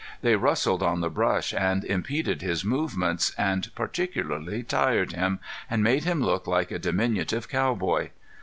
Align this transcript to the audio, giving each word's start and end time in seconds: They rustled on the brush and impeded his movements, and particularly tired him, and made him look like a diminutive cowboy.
They 0.23 0.35
rustled 0.35 0.81
on 0.81 1.01
the 1.01 1.11
brush 1.11 1.53
and 1.53 1.85
impeded 1.85 2.41
his 2.41 2.65
movements, 2.65 3.35
and 3.37 3.69
particularly 3.75 4.63
tired 4.63 5.11
him, 5.11 5.39
and 5.69 5.83
made 5.83 6.05
him 6.05 6.23
look 6.23 6.47
like 6.47 6.71
a 6.71 6.79
diminutive 6.79 7.47
cowboy. 7.47 8.09